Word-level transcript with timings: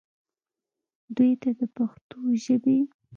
دوي 1.15 1.31
ته 1.41 1.49
د 1.59 1.61
پښتو 1.75 2.19
ژبې 2.43 2.77